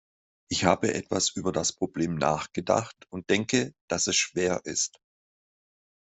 [0.49, 4.97] Ich habe etwas über das Problem nachgedacht und denke, dass es schwer ist.